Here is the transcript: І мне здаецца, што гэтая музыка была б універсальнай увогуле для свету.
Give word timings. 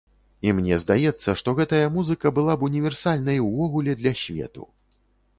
І 0.47 0.53
мне 0.59 0.77
здаецца, 0.83 1.33
што 1.41 1.49
гэтая 1.59 1.81
музыка 1.97 2.31
была 2.37 2.55
б 2.61 2.69
універсальнай 2.69 3.37
увогуле 3.49 3.95
для 3.99 4.13
свету. 4.23 4.65